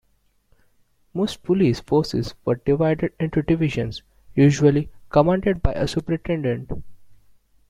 [1.13, 4.01] Most police forces were divided into divisions,
[4.33, 6.71] usually commanded by a Superintendent.